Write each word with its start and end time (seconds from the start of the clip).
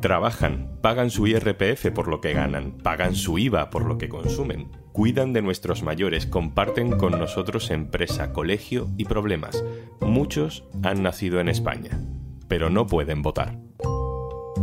Trabajan, 0.00 0.78
pagan 0.80 1.10
su 1.10 1.26
IRPF 1.26 1.90
por 1.94 2.08
lo 2.08 2.22
que 2.22 2.32
ganan, 2.32 2.72
pagan 2.82 3.14
su 3.14 3.38
IVA 3.38 3.68
por 3.68 3.84
lo 3.84 3.98
que 3.98 4.08
consumen, 4.08 4.70
cuidan 4.92 5.34
de 5.34 5.42
nuestros 5.42 5.82
mayores, 5.82 6.24
comparten 6.24 6.96
con 6.96 7.18
nosotros 7.18 7.70
empresa, 7.70 8.32
colegio 8.32 8.88
y 8.96 9.04
problemas. 9.04 9.62
Muchos 10.00 10.64
han 10.82 11.02
nacido 11.02 11.38
en 11.38 11.50
España, 11.50 12.00
pero 12.48 12.70
no 12.70 12.86
pueden 12.86 13.20
votar. 13.20 13.58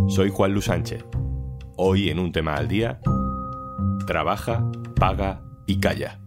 Soy 0.07 0.31
Juan 0.31 0.53
Luis 0.53 0.65
Sánchez. 0.65 1.05
Hoy 1.75 2.09
en 2.09 2.17
un 2.17 2.31
tema 2.31 2.55
al 2.55 2.67
día, 2.67 2.99
trabaja, 4.07 4.71
paga 4.95 5.43
y 5.67 5.79
calla. 5.79 6.19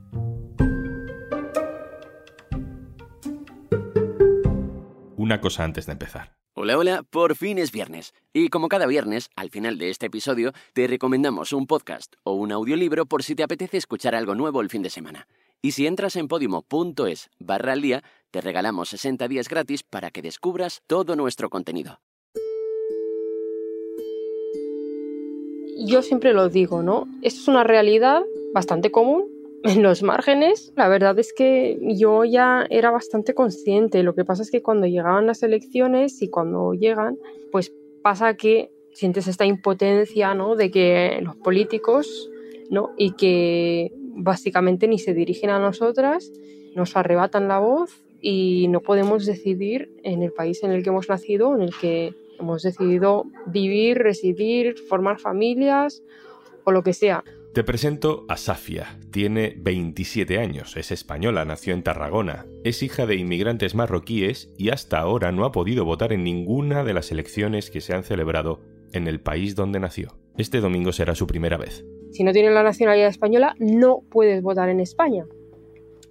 Una 5.17 5.41
cosa 5.41 5.65
antes 5.65 5.87
de 5.87 5.93
empezar. 5.93 6.40
Hola, 6.63 6.77
hola, 6.77 7.03
por 7.09 7.37
fin 7.37 7.57
es 7.57 7.73
viernes. 7.73 8.13
Y 8.35 8.51
como 8.51 8.69
cada 8.69 8.85
viernes, 8.85 9.31
al 9.35 9.49
final 9.49 9.79
de 9.79 9.89
este 9.89 10.05
episodio, 10.05 10.53
te 10.75 10.87
recomendamos 10.87 11.55
un 11.55 11.67
podcast 11.67 12.17
o 12.23 12.35
un 12.35 12.53
audiolibro 12.53 13.07
por 13.07 13.23
si 13.23 13.35
te 13.35 13.43
apetece 13.43 13.79
escuchar 13.79 14.15
algo 14.15 14.35
nuevo 14.35 14.61
el 14.61 14.69
fin 14.69 14.83
de 14.83 14.91
semana. 14.91 15.27
Y 15.63 15.71
si 15.71 15.87
entras 15.87 16.17
en 16.17 16.29
podimo.es 16.29 17.31
barra 17.39 17.73
al 17.73 17.81
día, 17.81 18.05
te 18.31 18.43
regalamos 18.43 18.91
60 18.91 19.27
días 19.27 19.49
gratis 19.49 19.83
para 19.83 20.11
que 20.11 20.21
descubras 20.21 20.83
todo 20.87 21.17
nuestro 21.17 21.49
contenido. 21.49 22.03
Yo 25.79 26.03
siempre 26.03 26.35
lo 26.35 26.51
digo, 26.51 26.83
¿no? 26.83 27.09
Esto 27.23 27.41
es 27.41 27.49
una 27.49 27.65
realidad 27.65 28.23
bastante 28.53 28.91
común 28.91 29.30
en 29.63 29.83
los 29.83 30.03
márgenes, 30.03 30.73
la 30.77 30.89
verdad 30.89 31.19
es 31.19 31.33
que 31.33 31.79
yo 31.83 32.25
ya 32.25 32.67
era 32.71 32.91
bastante 32.91 33.35
consciente. 33.35 34.03
Lo 34.03 34.15
que 34.15 34.25
pasa 34.25 34.43
es 34.43 34.51
que 34.51 34.63
cuando 34.63 34.87
llegaban 34.87 35.27
las 35.27 35.43
elecciones 35.43 36.23
y 36.23 36.29
cuando 36.29 36.73
llegan, 36.73 37.19
pues 37.53 37.73
pasa 38.03 38.35
que 38.35 38.71
sientes 38.93 39.27
esta 39.27 39.45
impotencia, 39.45 40.35
¿no? 40.35 40.57
De 40.57 40.71
que 40.71 41.21
los 41.23 41.37
políticos, 41.37 42.31
¿no? 42.71 42.91
Y 42.97 43.13
que 43.13 43.93
básicamente 43.97 44.89
ni 44.89 44.99
se 44.99 45.15
dirigen 45.15 45.51
a 45.51 45.59
nosotras, 45.59 46.33
nos 46.75 46.97
arrebatan 46.97 47.49
la 47.49 47.59
voz 47.59 48.03
y 48.21 48.67
no 48.69 48.81
podemos 48.81 49.27
decidir 49.27 49.91
en 50.03 50.23
el 50.23 50.33
país 50.33 50.63
en 50.63 50.73
el 50.73 50.83
que 50.83 50.91
hemos 50.91 51.09
nacido, 51.09 51.55
en 51.55 51.63
el 51.63 51.73
que 51.81 52.15
hemos 52.39 52.63
decidido 52.63 53.25
vivir, 53.47 53.99
residir, 53.99 54.79
formar 54.79 55.19
familias 55.19 56.03
o 56.65 56.73
lo 56.73 56.83
que 56.83 56.93
sea. 56.93 57.25
Te 57.53 57.65
presento 57.65 58.27
a 58.29 58.37
Safia. 58.37 58.97
Tiene 59.11 59.57
27 59.59 60.39
años, 60.39 60.77
es 60.77 60.93
española, 60.93 61.45
nació 61.45 61.75
en 61.75 61.83
Tarragona, 61.83 62.47
es 62.63 62.81
hija 62.85 63.07
de 63.07 63.17
inmigrantes 63.17 63.75
marroquíes 63.75 64.55
y 64.57 64.71
hasta 64.71 65.01
ahora 65.01 65.33
no 65.33 65.45
ha 65.45 65.51
podido 65.51 65.85
votar 65.85 66.13
en 66.13 66.23
ninguna 66.23 66.85
de 66.85 66.95
las 66.95 67.11
elecciones 67.11 67.73
que 67.73 67.81
se 67.81 67.93
han 67.93 68.05
celebrado 68.05 68.61
en 68.93 69.09
el 69.09 69.21
país 69.21 69.57
donde 69.57 69.81
nació. 69.81 70.17
Este 70.37 70.61
domingo 70.61 70.93
será 70.93 71.17
su 71.17 71.27
primera 71.27 71.57
vez. 71.57 71.85
Si 72.13 72.23
no 72.23 72.33
tienes 72.33 72.53
la 72.53 72.63
nacionalidad 72.63 73.09
española, 73.09 73.57
no 73.59 74.05
puedes 74.13 74.43
votar 74.43 74.69
en 74.69 74.79
España. 74.79 75.27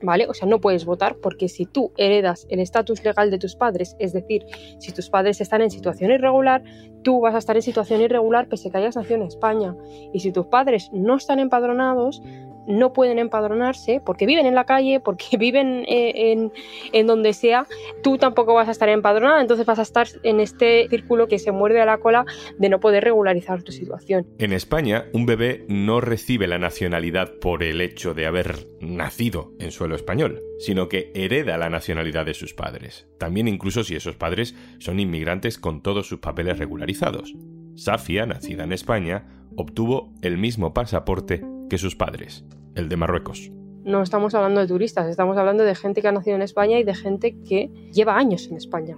¿Vale? 0.02 0.28
O 0.28 0.33
sea, 0.33 0.47
no 0.47 0.59
puedes 0.59 0.86
votar 0.86 1.16
porque 1.16 1.47
si 1.47 1.66
tú 1.66 1.92
heredas 1.97 2.47
el 2.50 2.59
estatus 2.59 3.03
legal 3.03 3.31
de 3.31 3.38
tus 3.38 3.55
padres, 3.55 3.95
es 4.00 4.14
decir, 4.14 4.45
si 4.80 4.92
tus 4.92 5.09
padres 5.09 5.42
están 5.42 5.61
en 5.61 5.72
situación 5.72 6.11
irregular, 6.11 6.64
tú 7.03 7.22
vas 7.22 7.36
a 7.36 7.39
estar 7.39 7.55
en 7.55 7.61
situación 7.61 8.02
irregular 8.02 8.47
pese 8.47 8.70
que 8.70 8.77
hayas 8.77 8.95
nacido 8.95 9.16
en 9.17 9.23
España. 9.23 9.75
Y 10.14 10.20
si 10.20 10.31
tus 10.31 10.47
padres 10.47 10.89
no 10.94 11.16
están 11.16 11.39
empadronados, 11.39 12.22
no 12.69 12.93
pueden 12.93 13.19
empadronarse 13.19 13.99
porque 14.05 14.25
viven 14.25 14.45
en 14.45 14.55
la 14.55 14.63
calle, 14.63 15.01
porque 15.01 15.25
viven 15.37 15.83
eh, 15.89 16.49
en, 16.93 17.07
donde 17.07 17.33
sea, 17.33 17.67
tú 18.03 18.17
tampoco 18.17 18.53
vas 18.53 18.69
a 18.69 18.71
estar 18.71 18.87
empadronada, 18.87 19.41
entonces 19.41 19.65
vas 19.65 19.79
a 19.79 19.81
estar 19.81 20.07
en 20.23 20.39
este 20.39 20.87
círculo 20.89 21.27
que 21.27 21.39
se 21.39 21.51
muerde 21.51 21.81
a 21.81 21.85
la 21.85 21.97
cola 21.97 22.25
de 22.57 22.69
no 22.69 22.79
poder 22.79 23.03
regularizar 23.03 23.63
tu 23.63 23.71
situación. 23.71 24.27
En 24.37 24.53
España, 24.53 25.05
un 25.11 25.25
bebé 25.25 25.65
no 25.67 25.99
recibe 25.99 26.47
la 26.47 26.59
nacionalidad 26.59 27.33
por 27.41 27.63
el 27.63 27.81
hecho 27.81 28.13
de 28.13 28.27
haber 28.27 28.67
nacido 28.79 29.52
en 29.59 29.71
suelo 29.71 29.95
español, 29.95 30.39
sino 30.59 30.87
que 30.87 31.11
hereda 31.15 31.58
la 31.58 31.69
nacionalidad 31.69 32.25
de 32.25 32.35
sus 32.35 32.53
padres, 32.53 33.08
también 33.17 33.47
incluso 33.47 33.83
si 33.83 33.95
esos 33.95 34.15
padres 34.15 34.55
son 34.77 34.99
inmigrantes 34.99 35.58
con 35.58 35.81
todos 35.81 36.08
sus 36.08 36.19
papeles 36.19 36.59
regularizados. 36.59 37.33
Safia, 37.75 38.25
nacida 38.25 38.65
en 38.65 38.73
España, 38.73 39.25
obtuvo 39.55 40.13
el 40.21 40.37
mismo 40.37 40.73
pasaporte 40.73 41.41
que 41.69 41.77
sus 41.77 41.95
padres 41.95 42.43
el 42.75 42.89
de 42.89 42.97
Marruecos. 42.97 43.52
No 43.83 44.03
estamos 44.03 44.33
hablando 44.35 44.59
de 44.61 44.67
turistas, 44.67 45.07
estamos 45.07 45.37
hablando 45.37 45.63
de 45.63 45.75
gente 45.75 46.02
que 46.02 46.07
ha 46.07 46.11
nacido 46.11 46.35
en 46.35 46.41
España 46.41 46.80
y 46.80 46.83
de 46.83 46.95
gente 46.95 47.35
que 47.47 47.69
lleva 47.91 48.17
años 48.17 48.47
en 48.47 48.57
España 48.57 48.97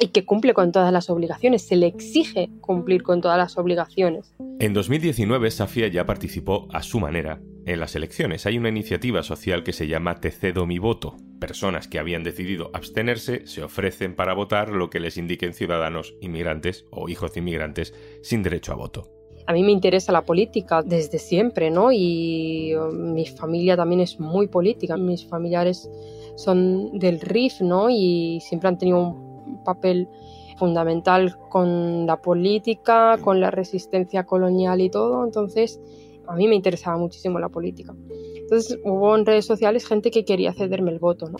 y 0.00 0.08
que 0.08 0.24
cumple 0.24 0.54
con 0.54 0.72
todas 0.72 0.92
las 0.92 1.08
obligaciones, 1.08 1.62
se 1.62 1.76
le 1.76 1.86
exige 1.86 2.50
cumplir 2.60 3.02
con 3.02 3.20
todas 3.20 3.38
las 3.38 3.56
obligaciones. 3.56 4.34
En 4.58 4.74
2019 4.74 5.50
Safia 5.50 5.88
ya 5.88 6.04
participó 6.04 6.68
a 6.72 6.82
su 6.82 6.98
manera 6.98 7.40
en 7.64 7.80
las 7.80 7.94
elecciones. 7.94 8.44
Hay 8.46 8.58
una 8.58 8.68
iniciativa 8.68 9.22
social 9.22 9.62
que 9.62 9.72
se 9.72 9.86
llama 9.86 10.16
Te 10.16 10.30
cedo 10.30 10.66
mi 10.66 10.78
voto. 10.78 11.16
Personas 11.40 11.88
que 11.88 11.98
habían 11.98 12.24
decidido 12.24 12.70
abstenerse 12.74 13.46
se 13.46 13.62
ofrecen 13.62 14.16
para 14.16 14.34
votar 14.34 14.70
lo 14.70 14.90
que 14.90 15.00
les 15.00 15.16
indiquen 15.16 15.54
ciudadanos 15.54 16.14
inmigrantes 16.20 16.86
o 16.90 17.08
hijos 17.08 17.32
de 17.32 17.40
inmigrantes 17.40 17.94
sin 18.22 18.42
derecho 18.42 18.72
a 18.72 18.76
voto 18.76 19.23
a 19.46 19.52
mí 19.52 19.62
me 19.62 19.72
interesa 19.72 20.12
la 20.12 20.22
política 20.22 20.82
desde 20.82 21.18
siempre, 21.18 21.70
¿no? 21.70 21.92
Y 21.92 22.74
um, 22.74 23.12
mi 23.12 23.26
familia 23.26 23.76
también 23.76 24.00
es 24.00 24.18
muy 24.18 24.46
política. 24.46 24.96
Mis 24.96 25.26
familiares 25.26 25.90
son 26.36 26.98
del 26.98 27.20
RIF, 27.20 27.60
¿no? 27.60 27.90
Y 27.90 28.40
siempre 28.40 28.68
han 28.68 28.78
tenido 28.78 28.98
un 28.98 29.62
papel 29.64 30.08
fundamental 30.56 31.36
con 31.50 32.06
la 32.06 32.22
política, 32.22 33.18
con 33.20 33.40
la 33.40 33.50
resistencia 33.50 34.24
colonial 34.24 34.80
y 34.80 34.88
todo. 34.88 35.24
Entonces, 35.24 35.80
a 36.26 36.34
mí 36.34 36.48
me 36.48 36.54
interesaba 36.54 36.96
muchísimo 36.96 37.38
la 37.38 37.50
política. 37.50 37.94
Entonces, 38.36 38.78
hubo 38.84 39.14
en 39.14 39.26
redes 39.26 39.44
sociales 39.44 39.86
gente 39.86 40.10
que 40.10 40.24
quería 40.24 40.54
cederme 40.54 40.90
el 40.90 40.98
voto, 40.98 41.28
¿no? 41.28 41.38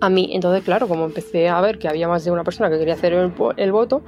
A 0.00 0.08
mí, 0.08 0.30
entonces, 0.32 0.62
claro, 0.62 0.86
como 0.86 1.06
empecé 1.06 1.48
a 1.48 1.60
ver 1.60 1.80
que 1.80 1.88
había 1.88 2.06
más 2.06 2.24
de 2.24 2.30
una 2.30 2.44
persona 2.44 2.70
que 2.70 2.78
quería 2.78 2.94
hacer 2.94 3.12
el, 3.14 3.32
el 3.56 3.72
voto, 3.72 4.02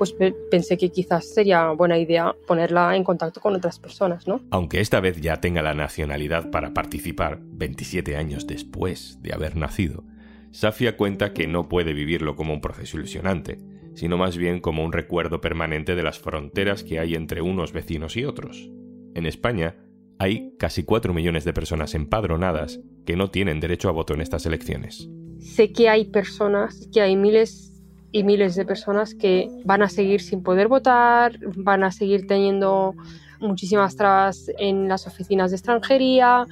pues 0.00 0.16
pensé 0.50 0.78
que 0.78 0.88
quizás 0.88 1.28
sería 1.28 1.72
buena 1.72 1.98
idea 1.98 2.34
ponerla 2.46 2.96
en 2.96 3.04
contacto 3.04 3.38
con 3.38 3.54
otras 3.54 3.78
personas, 3.78 4.26
¿no? 4.26 4.40
Aunque 4.50 4.80
esta 4.80 4.98
vez 4.98 5.20
ya 5.20 5.42
tenga 5.42 5.60
la 5.60 5.74
nacionalidad 5.74 6.50
para 6.50 6.72
participar 6.72 7.38
27 7.42 8.16
años 8.16 8.46
después 8.46 9.18
de 9.20 9.34
haber 9.34 9.56
nacido, 9.56 10.04
Safia 10.52 10.96
cuenta 10.96 11.34
que 11.34 11.46
no 11.46 11.68
puede 11.68 11.92
vivirlo 11.92 12.34
como 12.34 12.54
un 12.54 12.62
proceso 12.62 12.96
ilusionante, 12.96 13.58
sino 13.94 14.16
más 14.16 14.38
bien 14.38 14.60
como 14.60 14.86
un 14.86 14.92
recuerdo 14.92 15.42
permanente 15.42 15.94
de 15.94 16.02
las 16.02 16.18
fronteras 16.18 16.82
que 16.82 16.98
hay 16.98 17.14
entre 17.14 17.42
unos 17.42 17.74
vecinos 17.74 18.16
y 18.16 18.24
otros. 18.24 18.70
En 19.14 19.26
España, 19.26 19.76
hay 20.18 20.54
casi 20.58 20.82
4 20.82 21.12
millones 21.12 21.44
de 21.44 21.52
personas 21.52 21.94
empadronadas 21.94 22.80
que 23.04 23.16
no 23.16 23.30
tienen 23.30 23.60
derecho 23.60 23.90
a 23.90 23.92
voto 23.92 24.14
en 24.14 24.22
estas 24.22 24.46
elecciones. 24.46 25.10
Sé 25.40 25.72
que 25.72 25.90
hay 25.90 26.06
personas, 26.06 26.88
que 26.90 27.02
hay 27.02 27.16
miles 27.16 27.69
y 28.12 28.24
miles 28.24 28.54
de 28.54 28.64
personas 28.64 29.14
que 29.14 29.48
van 29.64 29.82
a 29.82 29.88
seguir 29.88 30.20
sin 30.20 30.42
poder 30.42 30.68
votar, 30.68 31.38
van 31.56 31.84
a 31.84 31.92
seguir 31.92 32.26
teniendo 32.26 32.94
muchísimas 33.40 33.96
trabas 33.96 34.50
en 34.58 34.88
las 34.88 35.06
oficinas 35.06 35.50
de 35.50 35.56
extranjería 35.56 36.46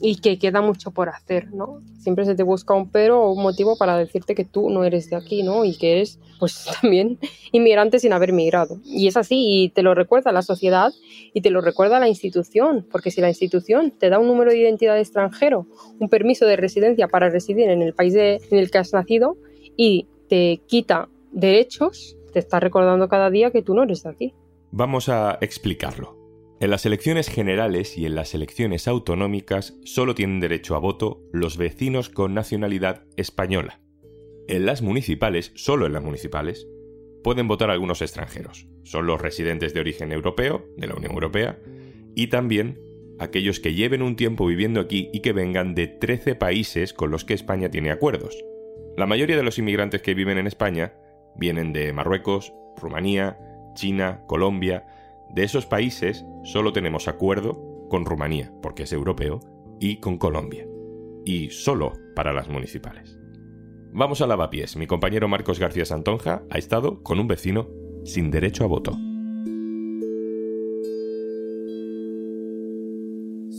y 0.00 0.16
que 0.16 0.38
queda 0.38 0.60
mucho 0.60 0.90
por 0.90 1.08
hacer, 1.08 1.52
¿no? 1.52 1.80
Siempre 1.98 2.24
se 2.24 2.34
te 2.34 2.42
busca 2.42 2.74
un 2.74 2.90
pero 2.90 3.22
o 3.22 3.32
un 3.32 3.42
motivo 3.42 3.76
para 3.78 3.96
decirte 3.96 4.34
que 4.34 4.44
tú 4.44 4.68
no 4.68 4.84
eres 4.84 5.08
de 5.08 5.16
aquí, 5.16 5.42
¿no? 5.42 5.64
Y 5.64 5.76
que 5.76 5.92
eres, 5.92 6.18
pues 6.38 6.66
también 6.80 7.18
inmigrante 7.52 7.98
sin 7.98 8.12
haber 8.12 8.32
migrado. 8.32 8.80
Y 8.84 9.06
es 9.06 9.16
así, 9.16 9.36
y 9.46 9.68
te 9.70 9.82
lo 9.82 9.94
recuerda 9.94 10.32
la 10.32 10.42
sociedad 10.42 10.92
y 11.32 11.40
te 11.40 11.50
lo 11.50 11.60
recuerda 11.60 12.00
la 12.00 12.08
institución, 12.08 12.86
porque 12.90 13.10
si 13.10 13.20
la 13.20 13.28
institución 13.28 13.92
te 13.92 14.10
da 14.10 14.18
un 14.18 14.26
número 14.26 14.50
de 14.50 14.58
identidad 14.58 14.98
extranjero, 14.98 15.66
un 15.98 16.08
permiso 16.08 16.44
de 16.46 16.56
residencia 16.56 17.08
para 17.08 17.30
residir 17.30 17.68
en 17.68 17.80
el 17.80 17.94
país 17.94 18.14
en 18.14 18.58
el 18.58 18.70
que 18.70 18.78
has 18.78 18.92
nacido 18.92 19.36
y 19.76 20.06
te 20.28 20.62
quita 20.66 21.08
derechos, 21.32 22.16
te 22.32 22.38
está 22.38 22.60
recordando 22.60 23.08
cada 23.08 23.30
día 23.30 23.50
que 23.50 23.62
tú 23.62 23.74
no 23.74 23.82
eres 23.82 24.02
de 24.02 24.10
aquí. 24.10 24.34
Vamos 24.70 25.08
a 25.08 25.38
explicarlo. 25.40 26.18
En 26.60 26.70
las 26.70 26.86
elecciones 26.86 27.28
generales 27.28 27.98
y 27.98 28.06
en 28.06 28.14
las 28.14 28.34
elecciones 28.34 28.88
autonómicas 28.88 29.74
solo 29.84 30.14
tienen 30.14 30.40
derecho 30.40 30.76
a 30.76 30.78
voto 30.78 31.20
los 31.32 31.56
vecinos 31.56 32.08
con 32.08 32.32
nacionalidad 32.32 33.04
española. 33.16 33.80
En 34.48 34.66
las 34.66 34.82
municipales, 34.82 35.52
solo 35.54 35.86
en 35.86 35.92
las 35.92 36.02
municipales, 36.02 36.66
pueden 37.22 37.48
votar 37.48 37.70
algunos 37.70 38.02
extranjeros. 38.02 38.68
Son 38.84 39.06
los 39.06 39.20
residentes 39.20 39.74
de 39.74 39.80
origen 39.80 40.12
europeo, 40.12 40.64
de 40.76 40.86
la 40.86 40.94
Unión 40.94 41.12
Europea, 41.12 41.58
y 42.14 42.28
también 42.28 42.80
aquellos 43.18 43.60
que 43.60 43.74
lleven 43.74 44.02
un 44.02 44.16
tiempo 44.16 44.46
viviendo 44.46 44.80
aquí 44.80 45.10
y 45.12 45.20
que 45.20 45.32
vengan 45.32 45.74
de 45.74 45.86
13 45.86 46.34
países 46.34 46.92
con 46.92 47.10
los 47.10 47.24
que 47.24 47.34
España 47.34 47.70
tiene 47.70 47.90
acuerdos. 47.90 48.44
La 48.96 49.06
mayoría 49.06 49.36
de 49.36 49.42
los 49.42 49.58
inmigrantes 49.58 50.02
que 50.02 50.14
viven 50.14 50.38
en 50.38 50.46
España 50.46 50.94
vienen 51.34 51.72
de 51.72 51.92
Marruecos, 51.92 52.52
Rumanía, 52.76 53.36
China, 53.74 54.22
Colombia. 54.28 54.86
De 55.30 55.42
esos 55.42 55.66
países 55.66 56.24
solo 56.44 56.72
tenemos 56.72 57.08
acuerdo 57.08 57.88
con 57.90 58.04
Rumanía, 58.04 58.52
porque 58.62 58.84
es 58.84 58.92
europeo, 58.92 59.40
y 59.80 59.96
con 59.96 60.16
Colombia. 60.16 60.66
Y 61.24 61.50
solo 61.50 61.92
para 62.14 62.32
las 62.32 62.48
municipales. 62.48 63.18
Vamos 63.92 64.20
a 64.20 64.28
lavapiés. 64.28 64.76
Mi 64.76 64.86
compañero 64.86 65.26
Marcos 65.26 65.58
García 65.58 65.84
Santonja 65.84 66.44
ha 66.48 66.58
estado 66.58 67.02
con 67.02 67.18
un 67.18 67.26
vecino 67.26 67.68
sin 68.04 68.30
derecho 68.30 68.62
a 68.62 68.68
voto. 68.68 68.92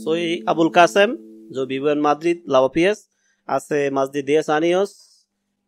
Soy 0.02 0.42
Abul 0.46 0.72
Kasem, 0.72 1.18
yo 1.50 1.66
vivo 1.66 1.90
en 1.90 2.00
Madrid, 2.00 2.42
Lavapiés, 2.46 3.10
hace 3.44 3.90
más 3.90 4.12
de 4.12 4.22
10 4.22 4.48
años, 4.48 5.05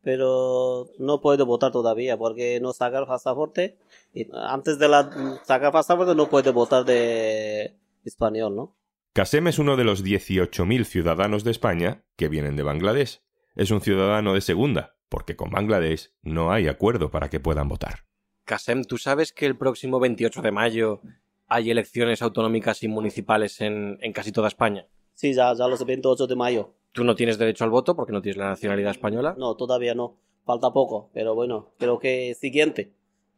pero 0.09 0.89
no 0.99 1.21
puedo 1.21 1.45
votar 1.45 1.71
todavía 1.71 2.17
porque 2.17 2.61
no 2.63 2.73
sacar 2.73 3.07
pasaporte. 3.07 3.77
Y 4.15 4.27
antes 4.33 4.79
de 4.79 4.89
la 4.89 5.39
sacar 5.45 5.71
pasaporte 5.71 6.15
no 6.15 6.31
puedo 6.31 6.51
votar 6.55 6.87
de 6.87 7.77
español, 8.07 8.57
¿no? 8.57 8.75
Kasem 9.13 9.49
es 9.49 9.59
uno 9.59 9.77
de 9.77 9.85
los 9.85 10.03
18.000 10.03 10.85
ciudadanos 10.85 11.45
de 11.45 11.51
España 11.51 12.05
que 12.17 12.29
vienen 12.29 12.57
de 12.57 12.63
Bangladesh. 12.63 13.21
Es 13.55 13.71
un 13.71 13.83
ciudadano 13.83 14.33
de 14.33 14.41
segunda, 14.41 14.97
porque 15.11 15.37
con 15.37 15.51
Bangladesh 15.51 16.11
no 16.23 16.53
hay 16.53 16.69
acuerdo 16.69 17.11
para 17.11 17.29
que 17.29 17.39
puedan 17.39 17.69
votar. 17.69 18.07
Kasem, 18.47 18.85
¿tú 18.85 18.97
sabes 18.97 19.35
que 19.35 19.45
el 19.45 19.59
próximo 19.59 20.01
28 20.01 20.41
de 20.41 20.53
mayo 20.53 21.03
hay 21.49 21.71
elecciones 21.71 22.23
autonómicas 22.23 22.83
y 22.83 22.89
municipales 22.89 23.61
en, 23.61 23.99
en 24.01 24.15
casi 24.15 24.33
toda 24.33 24.49
España? 24.49 24.87
Sí, 25.13 25.35
ya, 25.35 25.53
ya 25.53 25.69
los 25.69 25.85
28 25.85 26.27
de 26.27 26.35
mayo. 26.35 26.78
¿Tú 26.93 27.05
no 27.05 27.15
tienes 27.15 27.39
derecho 27.39 27.65
al 27.65 27.71
voto 27.71 27.95
porque 27.95 28.13
no 28.13 28.23
tienes 28.23 28.37
la 28.37 28.49
nacionalidad 28.49 28.93
española? 28.93 29.35
No, 29.39 29.57
todavía 29.57 29.95
no. 29.95 30.17
Falta 30.45 30.73
poco, 30.73 31.11
pero 31.13 31.35
bueno, 31.35 31.73
creo 31.79 31.99
que 31.99 32.35
siguiente. 32.35 32.93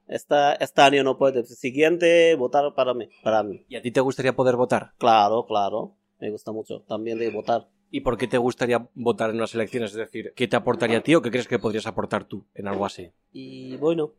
Esta, 0.06 0.54
este 0.54 0.80
año 0.80 1.04
no 1.04 1.18
puede. 1.18 1.44
Siguiente, 1.44 2.34
votar 2.34 2.74
para 2.74 2.94
mí, 2.94 3.08
para 3.22 3.42
mí. 3.42 3.64
¿Y 3.68 3.76
a 3.76 3.82
ti 3.82 3.90
te 3.90 4.00
gustaría 4.00 4.34
poder 4.34 4.56
votar? 4.56 4.92
Claro, 4.98 5.46
claro. 5.46 5.94
Me 6.18 6.30
gusta 6.30 6.52
mucho 6.52 6.82
también 6.82 7.18
de 7.18 7.30
votar. 7.30 7.68
¿Y 7.90 8.00
por 8.00 8.16
qué 8.16 8.28
te 8.28 8.38
gustaría 8.38 8.88
votar 8.94 9.30
en 9.30 9.36
unas 9.36 9.54
elecciones? 9.54 9.90
Es 9.90 9.96
decir, 9.96 10.32
¿qué 10.36 10.46
te 10.46 10.56
aportaría 10.56 10.98
a 10.98 11.02
ti 11.02 11.14
o 11.14 11.22
qué 11.22 11.30
crees 11.30 11.48
que 11.48 11.58
podrías 11.58 11.86
aportar 11.86 12.24
tú 12.24 12.44
en 12.54 12.68
algo 12.68 12.86
así? 12.86 13.10
Y 13.32 13.76
bueno, 13.76 14.12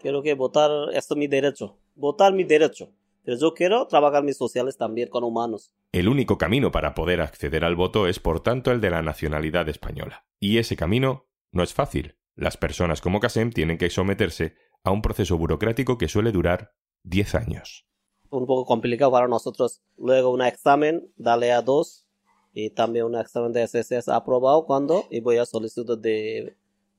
creo 0.00 0.22
que 0.22 0.34
votar, 0.34 0.70
esto 0.92 1.14
es 1.14 1.18
mi 1.18 1.26
derecho. 1.26 1.76
Votar 1.96 2.32
mi 2.32 2.44
derecho. 2.44 2.90
Pero 3.26 3.38
yo 3.38 3.54
quiero 3.54 3.88
trabajar 3.88 4.22
mis 4.22 4.36
sociales 4.36 4.76
también 4.76 5.08
con 5.08 5.24
humanos. 5.24 5.74
El 5.90 6.08
único 6.08 6.38
camino 6.38 6.70
para 6.70 6.94
poder 6.94 7.20
acceder 7.20 7.64
al 7.64 7.74
voto 7.74 8.06
es, 8.06 8.20
por 8.20 8.38
tanto, 8.38 8.70
el 8.70 8.80
de 8.80 8.90
la 8.90 9.02
nacionalidad 9.02 9.68
española. 9.68 10.24
Y 10.38 10.58
ese 10.58 10.76
camino 10.76 11.26
no 11.50 11.64
es 11.64 11.74
fácil. 11.74 12.14
Las 12.36 12.56
personas 12.56 13.00
como 13.00 13.18
Casem 13.18 13.50
tienen 13.50 13.78
que 13.78 13.90
someterse 13.90 14.54
a 14.84 14.92
un 14.92 15.02
proceso 15.02 15.36
burocrático 15.36 15.98
que 15.98 16.06
suele 16.06 16.30
durar 16.30 16.74
10 17.02 17.34
años. 17.34 17.88
Un 18.30 18.46
poco 18.46 18.64
complicado 18.64 19.10
para 19.10 19.26
nosotros. 19.26 19.82
Luego 19.98 20.30
un 20.30 20.42
examen, 20.42 21.12
dale 21.16 21.50
a 21.50 21.62
dos. 21.62 22.06
Y 22.54 22.70
también 22.70 23.06
un 23.06 23.16
examen 23.16 23.52
de 23.52 23.66
SSS 23.66 24.08
aprobado 24.08 24.66
cuando 24.66 25.04
y 25.10 25.18
voy 25.18 25.38
a 25.38 25.46
solicitud 25.46 25.98
de 25.98 26.56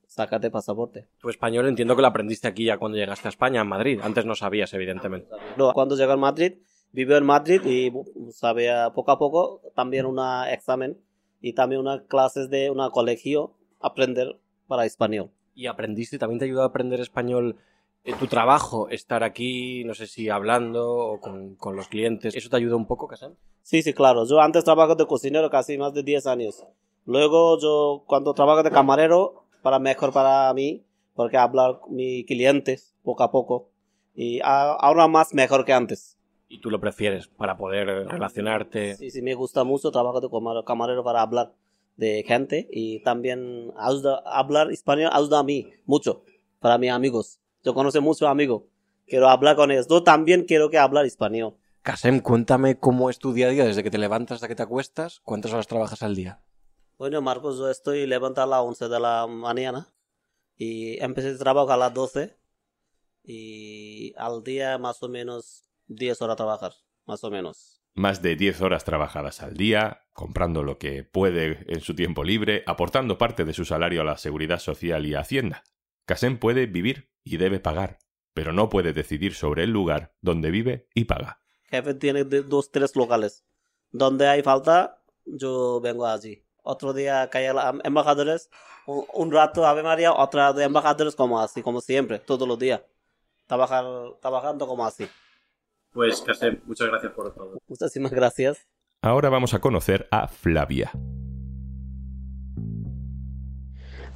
Sácate 0.08 0.50
pasaporte. 0.50 1.06
Tu 1.20 1.28
español 1.28 1.68
entiendo 1.68 1.94
que 1.94 2.00
lo 2.00 2.08
aprendiste 2.08 2.48
aquí 2.48 2.64
ya 2.64 2.78
cuando 2.78 2.96
llegaste 2.96 3.28
a 3.28 3.30
España, 3.30 3.60
en 3.60 3.68
Madrid. 3.68 4.00
Antes 4.02 4.24
no 4.24 4.34
sabías, 4.34 4.72
evidentemente. 4.72 5.28
No, 5.58 5.72
cuando 5.74 5.96
llegué 5.96 6.10
a 6.10 6.16
Madrid, 6.16 6.54
vivo 6.92 7.14
en 7.14 7.26
Madrid 7.26 7.60
y 7.66 7.92
sabía 8.32 8.90
poco 8.94 9.12
a 9.12 9.18
poco 9.18 9.60
también 9.74 10.06
un 10.06 10.18
examen 10.48 10.98
y 11.42 11.52
también 11.52 11.82
unas 11.82 12.02
clases 12.08 12.48
de 12.48 12.70
un 12.70 12.88
colegio 12.90 13.54
aprender 13.80 14.40
para 14.66 14.86
español. 14.86 15.30
¿Y 15.54 15.66
aprendiste? 15.66 16.18
¿También 16.18 16.38
te 16.38 16.46
ayudó 16.46 16.62
a 16.62 16.66
aprender 16.66 17.00
español 17.00 17.56
en 18.02 18.18
tu 18.18 18.28
trabajo? 18.28 18.88
Estar 18.88 19.22
aquí, 19.22 19.84
no 19.84 19.92
sé 19.92 20.06
si 20.06 20.30
hablando 20.30 20.88
o 20.88 21.20
con, 21.20 21.54
con 21.56 21.76
los 21.76 21.88
clientes. 21.88 22.34
¿Eso 22.34 22.48
te 22.48 22.56
ayudó 22.56 22.78
un 22.78 22.86
poco, 22.86 23.08
Casán? 23.08 23.36
Sí, 23.60 23.82
sí, 23.82 23.92
claro. 23.92 24.24
Yo 24.26 24.40
antes 24.40 24.64
trabajo 24.64 24.94
de 24.94 25.06
cocinero 25.06 25.50
casi 25.50 25.76
más 25.76 25.92
de 25.92 26.02
10 26.02 26.26
años. 26.26 26.64
Luego 27.04 27.58
yo 27.60 28.04
cuando 28.06 28.32
trabajo 28.32 28.62
de 28.62 28.70
camarero 28.70 29.47
para 29.68 29.78
mejor 29.78 30.14
para 30.14 30.52
mí, 30.54 30.82
porque 31.12 31.36
hablar 31.36 31.80
con 31.80 31.94
mis 31.94 32.24
clientes 32.24 32.94
poco 33.02 33.22
a 33.22 33.30
poco 33.30 33.68
y 34.14 34.40
ahora 34.42 35.08
más 35.08 35.34
mejor 35.34 35.66
que 35.66 35.74
antes. 35.74 36.16
¿Y 36.48 36.62
tú 36.62 36.70
lo 36.70 36.80
prefieres 36.80 37.28
para 37.28 37.58
poder 37.58 38.08
relacionarte? 38.08 38.96
Sí, 38.96 39.10
sí, 39.10 39.20
me 39.20 39.34
gusta 39.34 39.64
mucho 39.64 39.90
trabajar 39.90 40.22
como 40.30 40.64
camarero 40.64 41.04
para 41.04 41.20
hablar 41.20 41.52
de 41.98 42.24
gente 42.26 42.66
y 42.72 43.00
también 43.00 43.70
hablar 43.76 44.70
español 44.70 45.10
ayuda 45.12 45.40
a 45.40 45.42
mí 45.42 45.68
mucho 45.84 46.22
para 46.60 46.78
mis 46.78 46.90
amigos. 46.90 47.38
Yo 47.62 47.74
conozco 47.74 48.00
muchos 48.00 48.26
amigos, 48.26 48.62
quiero 49.06 49.28
hablar 49.28 49.54
con 49.54 49.70
ellos. 49.70 49.86
Yo 49.86 50.02
también 50.02 50.44
quiero 50.44 50.70
que 50.70 50.78
hablar 50.78 51.04
español. 51.04 51.56
Kasem, 51.82 52.20
cuéntame 52.20 52.78
cómo 52.78 53.10
es 53.10 53.18
tu 53.18 53.34
día 53.34 53.48
a 53.48 53.50
día, 53.50 53.66
desde 53.66 53.82
que 53.82 53.90
te 53.90 53.98
levantas 53.98 54.36
hasta 54.36 54.48
que 54.48 54.54
te 54.54 54.62
acuestas, 54.62 55.20
¿cuántas 55.24 55.52
horas 55.52 55.66
trabajas 55.66 56.02
al 56.02 56.16
día? 56.16 56.40
Bueno, 56.98 57.22
Marcos, 57.22 57.58
yo 57.58 57.70
estoy 57.70 58.08
levantado 58.08 58.52
a 58.52 58.56
las 58.56 58.66
11 58.66 58.88
de 58.88 58.98
la 58.98 59.24
mañana 59.28 59.86
y 60.56 61.00
empecé 61.00 61.28
el 61.28 61.38
trabajo 61.38 61.70
a 61.70 61.76
las 61.76 61.94
12 61.94 62.36
y 63.22 64.12
al 64.16 64.42
día 64.42 64.78
más 64.78 65.00
o 65.04 65.08
menos 65.08 65.62
10 65.86 66.20
horas 66.22 66.32
a 66.32 66.36
trabajar, 66.36 66.72
más 67.06 67.22
o 67.22 67.30
menos. 67.30 67.80
Más 67.94 68.20
de 68.20 68.34
10 68.34 68.62
horas 68.62 68.84
trabajadas 68.84 69.42
al 69.42 69.54
día, 69.54 70.08
comprando 70.12 70.64
lo 70.64 70.78
que 70.78 71.04
puede 71.04 71.64
en 71.72 71.82
su 71.82 71.94
tiempo 71.94 72.24
libre, 72.24 72.64
aportando 72.66 73.16
parte 73.16 73.44
de 73.44 73.54
su 73.54 73.64
salario 73.64 74.00
a 74.00 74.04
la 74.04 74.18
seguridad 74.18 74.58
social 74.58 75.06
y 75.06 75.14
Hacienda. 75.14 75.62
Casem 76.04 76.40
puede 76.40 76.66
vivir 76.66 77.12
y 77.22 77.36
debe 77.36 77.60
pagar, 77.60 78.00
pero 78.34 78.52
no 78.52 78.70
puede 78.70 78.92
decidir 78.92 79.34
sobre 79.34 79.62
el 79.62 79.70
lugar 79.70 80.16
donde 80.20 80.50
vive 80.50 80.88
y 80.94 81.04
paga. 81.04 81.40
Jefe 81.70 81.94
tiene 81.94 82.24
dos, 82.24 82.72
tres 82.72 82.96
locales. 82.96 83.44
Donde 83.92 84.26
hay 84.26 84.42
falta, 84.42 85.00
yo 85.24 85.80
vengo 85.80 86.04
allí 86.04 86.47
otro 86.68 86.92
día 86.92 87.28
cae 87.30 87.52
los 87.52 87.64
embajadores, 87.82 88.50
un, 88.86 89.32
rato 89.32 89.66
Ave 89.66 89.82
María, 89.82 90.12
otro 90.12 90.52
de 90.52 90.64
embajadores 90.64 91.16
como 91.16 91.40
así, 91.40 91.62
como 91.62 91.80
siempre, 91.80 92.18
todos 92.18 92.46
los 92.46 92.58
días. 92.58 92.82
Trabajar, 93.46 93.84
trabajando 94.20 94.66
como 94.66 94.84
así. 94.84 95.08
Pues, 95.92 96.20
Casem, 96.20 96.60
muchas 96.66 96.88
gracias 96.88 97.12
por 97.12 97.32
todo. 97.32 97.58
Muchísimas 97.66 98.12
gracias. 98.12 98.58
Ahora 99.00 99.30
vamos 99.30 99.54
a 99.54 99.60
conocer 99.60 100.06
a 100.10 100.28
Flavia. 100.28 100.92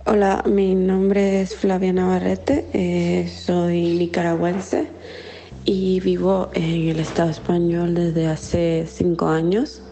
Hola, 0.05 0.43
mi 0.45 0.75
nombre 0.75 1.41
es 1.41 1.57
Flavia 1.57 1.93
Navarrete, 1.93 2.69
eh, 2.75 3.29
soy 3.29 3.95
nicaragüense 3.95 4.91
y 5.65 6.01
vivo 6.01 6.51
en 6.55 6.89
el 6.89 6.99
Estado 6.99 7.31
español 7.31 7.95
desde 7.95 8.27
hace 8.27 8.85
cinco 8.89 9.29
años. 9.29 9.83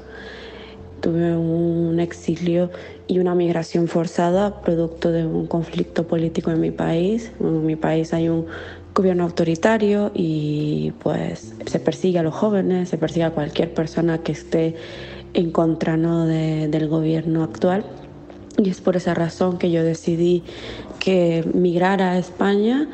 Tuve 1.01 1.37
un 1.37 1.99
exilio 2.01 2.71
y 3.07 3.19
una 3.19 3.35
migración 3.35 3.89
forzada 3.89 4.61
producto 4.61 5.11
de 5.11 5.27
un 5.27 5.47
conflicto 5.47 6.07
político 6.07 6.51
en 6.51 6.61
mi 6.61 6.71
país. 6.71 7.33
En 7.41 7.65
mi 7.65 7.77
país 7.77 8.13
hay 8.13 8.29
un 8.29 8.47
gobierno 8.95 9.25
autoritario 9.25 10.11
y 10.15 10.93
pues 11.03 11.55
se 11.67 11.81
persigue 11.81 12.19
a 12.19 12.23
los 12.23 12.35
jóvenes, 12.35 12.89
se 12.89 12.99
persigue 12.99 13.25
a 13.25 13.31
cualquier 13.31 13.73
persona 13.73 14.19
que 14.19 14.33
esté 14.33 14.75
en 15.35 15.51
contra 15.51 15.97
¿no? 15.97 16.27
de, 16.27 16.69
del 16.69 16.89
gobierno 16.89 17.43
actual. 17.43 17.85
Y 18.59 18.69
es 18.69 18.81
por 18.81 18.97
esa 18.97 19.15
razón 19.15 19.59
que 19.59 19.71
yo 19.71 19.83
decidí 19.83 20.43
que 20.99 21.49
migrar 21.55 22.03
a 22.03 22.19
España 22.19 22.89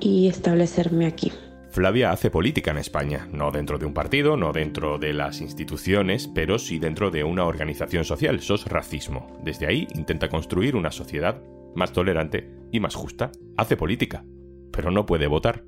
y 0.00 0.28
establecerme 0.28 1.06
aquí. 1.06 1.30
Flavia 1.70 2.10
hace 2.10 2.30
política 2.30 2.72
en 2.72 2.78
España, 2.78 3.28
no 3.32 3.52
dentro 3.52 3.78
de 3.78 3.86
un 3.86 3.94
partido, 3.94 4.36
no 4.36 4.52
dentro 4.52 4.98
de 4.98 5.12
las 5.12 5.40
instituciones, 5.40 6.28
pero 6.34 6.58
sí 6.58 6.80
dentro 6.80 7.12
de 7.12 7.22
una 7.22 7.44
organización 7.44 8.04
social, 8.04 8.40
SOS 8.40 8.66
Racismo. 8.66 9.38
Desde 9.44 9.68
ahí 9.68 9.86
intenta 9.94 10.28
construir 10.28 10.74
una 10.74 10.90
sociedad 10.90 11.40
más 11.76 11.92
tolerante 11.92 12.50
y 12.72 12.80
más 12.80 12.96
justa. 12.96 13.30
Hace 13.56 13.76
política, 13.76 14.24
pero 14.72 14.90
no 14.90 15.06
puede 15.06 15.28
votar. 15.28 15.62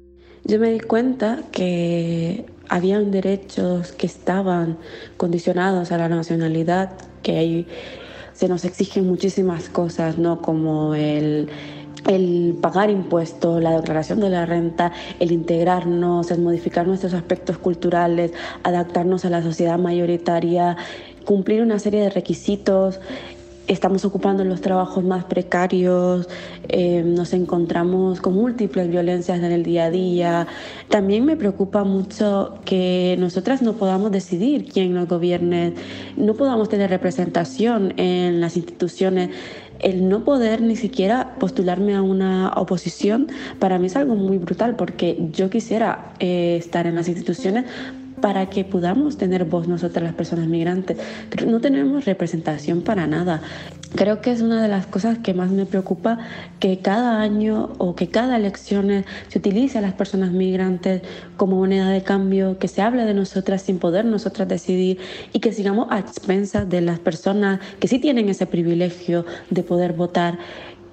Yo 0.44 0.58
me 0.58 0.72
di 0.72 0.80
cuenta 0.80 1.44
que 1.52 2.46
habían 2.68 3.12
derechos 3.12 3.92
que 3.92 4.06
estaban 4.06 4.78
condicionados 5.16 5.92
a 5.92 5.98
la 5.98 6.08
nacionalidad, 6.08 6.98
que 7.22 7.36
ahí 7.36 7.66
se 8.32 8.48
nos 8.48 8.64
exigen 8.64 9.06
muchísimas 9.06 9.68
cosas, 9.68 10.18
¿no? 10.18 10.42
Como 10.42 10.96
el 10.96 11.48
el 12.08 12.58
pagar 12.60 12.90
impuestos, 12.90 13.62
la 13.62 13.76
declaración 13.76 14.20
de 14.20 14.30
la 14.30 14.46
renta, 14.46 14.92
el 15.20 15.32
integrarnos, 15.32 16.30
el 16.30 16.40
modificar 16.40 16.86
nuestros 16.86 17.14
aspectos 17.14 17.58
culturales, 17.58 18.32
adaptarnos 18.62 19.24
a 19.24 19.30
la 19.30 19.42
sociedad 19.42 19.78
mayoritaria, 19.78 20.76
cumplir 21.24 21.62
una 21.62 21.78
serie 21.78 22.02
de 22.02 22.10
requisitos. 22.10 23.00
Estamos 23.68 24.04
ocupando 24.04 24.44
los 24.44 24.60
trabajos 24.60 25.04
más 25.04 25.24
precarios, 25.24 26.28
eh, 26.68 27.02
nos 27.06 27.32
encontramos 27.32 28.20
con 28.20 28.34
múltiples 28.34 28.88
violencias 28.88 29.38
en 29.38 29.52
el 29.52 29.62
día 29.62 29.84
a 29.84 29.90
día. 29.90 30.46
También 30.88 31.24
me 31.24 31.36
preocupa 31.36 31.84
mucho 31.84 32.58
que 32.64 33.16
nosotras 33.20 33.62
no 33.62 33.74
podamos 33.74 34.10
decidir 34.10 34.68
quién 34.70 34.92
nos 34.92 35.08
gobierne, 35.08 35.74
no 36.16 36.34
podamos 36.34 36.68
tener 36.68 36.90
representación 36.90 37.94
en 37.98 38.40
las 38.40 38.56
instituciones 38.56 39.30
el 39.82 40.08
no 40.08 40.24
poder 40.24 40.62
ni 40.62 40.76
siquiera 40.76 41.34
postularme 41.38 41.94
a 41.94 42.02
una 42.02 42.52
oposición 42.56 43.28
para 43.58 43.78
mí 43.78 43.86
es 43.86 43.96
algo 43.96 44.14
muy 44.14 44.38
brutal 44.38 44.76
porque 44.76 45.28
yo 45.32 45.50
quisiera 45.50 46.14
eh, 46.18 46.56
estar 46.58 46.86
en 46.86 46.94
las 46.94 47.08
instituciones 47.08 47.64
para 48.22 48.48
que 48.48 48.64
podamos 48.64 49.18
tener 49.18 49.44
voz 49.44 49.68
nosotras 49.68 50.04
las 50.04 50.14
personas 50.14 50.46
migrantes. 50.46 50.96
No 51.44 51.60
tenemos 51.60 52.06
representación 52.06 52.80
para 52.80 53.06
nada. 53.06 53.42
Creo 53.96 54.22
que 54.22 54.30
es 54.30 54.40
una 54.40 54.62
de 54.62 54.68
las 54.68 54.86
cosas 54.86 55.18
que 55.18 55.34
más 55.34 55.50
me 55.50 55.66
preocupa 55.66 56.18
que 56.60 56.78
cada 56.78 57.20
año 57.20 57.72
o 57.76 57.94
que 57.94 58.08
cada 58.08 58.36
elección 58.36 59.04
se 59.28 59.38
utilice 59.38 59.76
a 59.76 59.80
las 59.82 59.92
personas 59.92 60.30
migrantes 60.30 61.02
como 61.36 61.56
moneda 61.56 61.90
de 61.90 62.02
cambio, 62.02 62.58
que 62.58 62.68
se 62.68 62.80
hable 62.80 63.04
de 63.04 63.12
nosotras 63.12 63.60
sin 63.62 63.78
poder 63.78 64.04
nosotras 64.04 64.48
decidir 64.48 64.98
y 65.32 65.40
que 65.40 65.52
sigamos 65.52 65.88
a 65.90 65.98
expensas 65.98 66.70
de 66.70 66.80
las 66.80 67.00
personas 67.00 67.60
que 67.80 67.88
sí 67.88 67.98
tienen 67.98 68.28
ese 68.28 68.46
privilegio 68.46 69.26
de 69.50 69.64
poder 69.64 69.94
votar. 69.94 70.38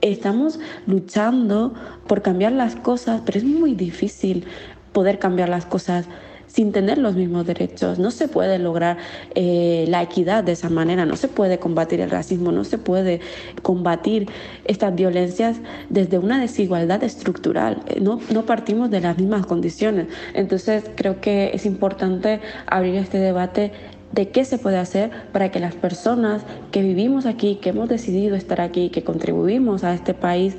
Estamos 0.01 0.59
luchando 0.87 1.75
por 2.07 2.23
cambiar 2.23 2.53
las 2.53 2.75
cosas, 2.75 3.21
pero 3.23 3.37
es 3.37 3.45
muy 3.45 3.75
difícil 3.75 4.45
poder 4.93 5.19
cambiar 5.19 5.49
las 5.49 5.65
cosas 5.65 6.07
sin 6.49 6.71
tener 6.71 6.97
los 6.97 7.15
mismos 7.15 7.45
derechos. 7.45 7.99
No 7.99 8.11
se 8.11 8.27
puede 8.27 8.59
lograr 8.59 8.97
eh, 9.35 9.85
la 9.87 10.01
equidad 10.01 10.43
de 10.43 10.51
esa 10.51 10.69
manera, 10.69 11.05
no 11.05 11.15
se 11.15 11.29
puede 11.29 11.59
combatir 11.59 12.01
el 12.01 12.09
racismo, 12.09 12.51
no 12.51 12.65
se 12.65 12.77
puede 12.77 13.21
combatir 13.61 14.27
estas 14.65 14.93
violencias 14.93 15.57
desde 15.89 16.17
una 16.17 16.41
desigualdad 16.41 17.03
estructural. 17.03 17.81
Eh, 17.87 17.99
no, 18.01 18.19
no 18.33 18.45
partimos 18.45 18.89
de 18.89 18.99
las 18.99 19.17
mismas 19.17 19.45
condiciones. 19.45 20.07
Entonces 20.33 20.83
creo 20.95 21.21
que 21.21 21.51
es 21.53 21.65
importante 21.65 22.41
abrir 22.67 22.95
este 22.95 23.19
debate 23.19 23.71
de 24.11 24.29
qué 24.29 24.43
se 24.43 24.57
puede 24.57 24.77
hacer 24.77 25.11
para 25.31 25.51
que 25.51 25.59
las 25.59 25.75
personas 25.75 26.43
que 26.71 26.81
vivimos 26.81 27.27
aquí, 27.27 27.59
que 27.61 27.69
hemos 27.69 27.89
decidido 27.89 28.35
estar 28.35 28.59
aquí, 28.59 28.89
que 28.89 29.03
contribuimos 29.03 29.83
a 29.83 29.93
este 29.93 30.15
país, 30.15 30.55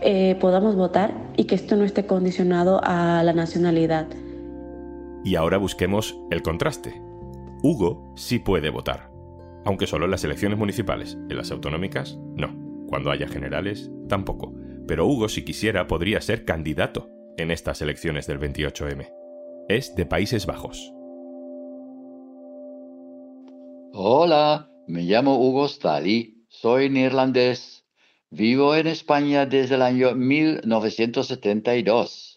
eh, 0.00 0.36
podamos 0.40 0.76
votar 0.76 1.12
y 1.36 1.44
que 1.44 1.54
esto 1.54 1.76
no 1.76 1.84
esté 1.84 2.06
condicionado 2.06 2.80
a 2.82 3.22
la 3.22 3.32
nacionalidad. 3.32 4.06
Y 5.26 5.34
ahora 5.34 5.58
busquemos 5.58 6.16
el 6.30 6.40
contraste. 6.40 7.02
Hugo 7.60 8.12
sí 8.14 8.38
puede 8.38 8.70
votar, 8.70 9.10
aunque 9.64 9.88
solo 9.88 10.04
en 10.04 10.12
las 10.12 10.22
elecciones 10.22 10.56
municipales, 10.56 11.18
en 11.28 11.36
las 11.36 11.50
autonómicas 11.50 12.16
no. 12.36 12.54
Cuando 12.86 13.10
haya 13.10 13.26
generales, 13.26 13.90
tampoco. 14.08 14.54
Pero 14.86 15.04
Hugo, 15.04 15.28
si 15.28 15.44
quisiera, 15.44 15.88
podría 15.88 16.20
ser 16.20 16.44
candidato 16.44 17.10
en 17.38 17.50
estas 17.50 17.82
elecciones 17.82 18.28
del 18.28 18.38
28M. 18.38 19.10
Es 19.68 19.96
de 19.96 20.06
Países 20.06 20.46
Bajos. 20.46 20.92
Hola, 23.94 24.70
me 24.86 25.02
llamo 25.02 25.40
Hugo 25.40 25.66
Stali, 25.66 26.46
soy 26.48 26.88
neerlandés. 26.88 27.84
Vivo 28.30 28.76
en 28.76 28.86
España 28.86 29.44
desde 29.44 29.74
el 29.74 29.82
año 29.82 30.14
1972. 30.14 32.36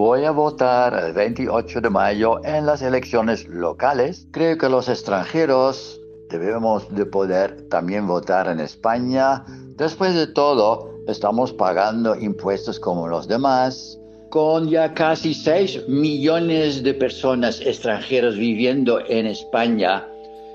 Voy 0.00 0.24
a 0.24 0.30
votar 0.30 0.98
el 0.98 1.12
28 1.12 1.82
de 1.82 1.90
mayo 1.90 2.42
en 2.42 2.64
las 2.64 2.80
elecciones 2.80 3.46
locales. 3.46 4.26
Creo 4.30 4.56
que 4.56 4.70
los 4.70 4.88
extranjeros 4.88 6.00
debemos 6.30 6.88
de 6.94 7.04
poder 7.04 7.68
también 7.68 8.06
votar 8.06 8.48
en 8.48 8.60
España. 8.60 9.44
Después 9.76 10.14
de 10.14 10.26
todo, 10.26 10.90
estamos 11.06 11.52
pagando 11.52 12.16
impuestos 12.16 12.80
como 12.80 13.08
los 13.08 13.28
demás. 13.28 14.00
Con 14.30 14.70
ya 14.70 14.94
casi 14.94 15.34
6 15.34 15.86
millones 15.86 16.82
de 16.82 16.94
personas 16.94 17.60
extranjeras 17.60 18.36
viviendo 18.36 19.00
en 19.06 19.26
España, 19.26 20.08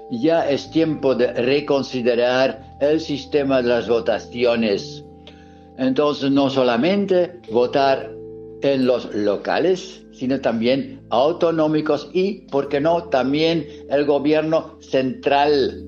ya 0.10 0.50
es 0.50 0.72
tiempo 0.72 1.14
de 1.14 1.32
reconsiderar 1.34 2.78
el 2.82 3.00
sistema 3.00 3.62
de 3.62 3.70
las 3.70 3.88
votaciones. 3.88 5.06
Entonces, 5.78 6.32
no 6.32 6.50
solamente 6.50 7.40
votar 7.52 8.10
en 8.62 8.86
los 8.86 9.14
locales, 9.14 10.06
sino 10.12 10.42
también 10.42 11.06
autonómicos 11.10 12.10
y, 12.14 12.48
¿por 12.48 12.70
qué 12.70 12.80
no?, 12.80 13.10
también 13.10 13.68
el 13.90 14.06
gobierno 14.06 14.78
central. 14.82 15.84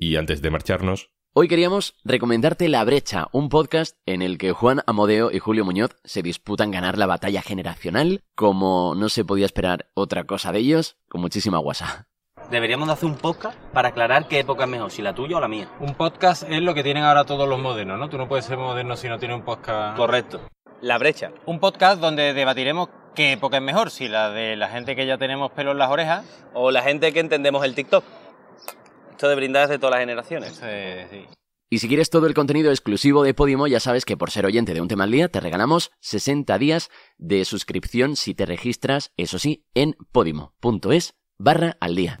Y 0.00 0.16
antes 0.16 0.42
de 0.42 0.50
marcharnos, 0.50 1.12
Hoy 1.34 1.48
queríamos 1.48 1.94
recomendarte 2.04 2.68
La 2.68 2.84
Brecha, 2.84 3.28
un 3.32 3.48
podcast 3.48 3.96
en 4.04 4.20
el 4.20 4.36
que 4.36 4.52
Juan 4.52 4.82
Amodeo 4.86 5.30
y 5.30 5.38
Julio 5.38 5.64
Muñoz 5.64 5.96
se 6.04 6.20
disputan 6.20 6.70
ganar 6.70 6.98
la 6.98 7.06
batalla 7.06 7.40
generacional, 7.40 8.22
como 8.34 8.94
no 8.94 9.08
se 9.08 9.24
podía 9.24 9.46
esperar 9.46 9.90
otra 9.94 10.24
cosa 10.24 10.52
de 10.52 10.58
ellos, 10.58 10.98
con 11.08 11.22
muchísima 11.22 11.56
guasa. 11.56 12.11
Deberíamos 12.52 12.86
de 12.86 12.92
hacer 12.92 13.08
un 13.08 13.16
podcast 13.16 13.58
para 13.72 13.88
aclarar 13.88 14.28
qué 14.28 14.40
época 14.40 14.64
es 14.64 14.68
mejor, 14.68 14.90
si 14.90 15.00
la 15.00 15.14
tuya 15.14 15.38
o 15.38 15.40
la 15.40 15.48
mía. 15.48 15.70
Un 15.80 15.94
podcast 15.94 16.42
es 16.42 16.60
lo 16.60 16.74
que 16.74 16.82
tienen 16.82 17.02
ahora 17.02 17.24
todos 17.24 17.48
los 17.48 17.58
modernos, 17.58 17.98
¿no? 17.98 18.10
Tú 18.10 18.18
no 18.18 18.28
puedes 18.28 18.44
ser 18.44 18.58
moderno 18.58 18.94
si 18.94 19.08
no 19.08 19.18
tienes 19.18 19.38
un 19.38 19.42
podcast. 19.42 19.96
Correcto. 19.96 20.38
La 20.82 20.98
brecha. 20.98 21.32
Un 21.46 21.60
podcast 21.60 21.98
donde 21.98 22.34
debatiremos 22.34 22.90
qué 23.14 23.32
época 23.32 23.56
es 23.56 23.62
mejor, 23.62 23.90
si 23.90 24.06
la 24.06 24.28
de 24.28 24.56
la 24.56 24.68
gente 24.68 24.94
que 24.94 25.06
ya 25.06 25.16
tenemos 25.16 25.50
pelo 25.52 25.72
en 25.72 25.78
las 25.78 25.88
orejas. 25.88 26.26
O 26.52 26.70
la 26.70 26.82
gente 26.82 27.10
que 27.14 27.20
entendemos 27.20 27.64
el 27.64 27.74
TikTok. 27.74 28.04
Esto 29.12 29.30
de 29.30 29.34
brindar 29.34 29.64
es 29.64 29.70
de 29.70 29.78
todas 29.78 29.92
las 29.92 30.00
generaciones. 30.00 30.60
Sí. 31.10 31.26
Y 31.70 31.78
si 31.78 31.88
quieres 31.88 32.10
todo 32.10 32.26
el 32.26 32.34
contenido 32.34 32.70
exclusivo 32.70 33.22
de 33.22 33.32
Podimo, 33.32 33.66
ya 33.66 33.80
sabes 33.80 34.04
que 34.04 34.18
por 34.18 34.30
ser 34.30 34.44
oyente 34.44 34.74
de 34.74 34.82
un 34.82 34.88
tema 34.88 35.04
al 35.04 35.10
día 35.10 35.30
te 35.30 35.40
regalamos 35.40 35.90
60 36.00 36.58
días 36.58 36.90
de 37.16 37.46
suscripción 37.46 38.14
si 38.14 38.34
te 38.34 38.44
registras, 38.44 39.10
eso 39.16 39.38
sí, 39.38 39.64
en 39.72 39.96
podimo.es 40.12 41.14
barra 41.38 41.78
al 41.80 41.96
día. 41.96 42.20